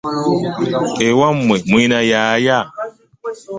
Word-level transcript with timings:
Ewamwe 1.07 1.55
mulina 1.69 1.99
yaaya? 2.11 2.59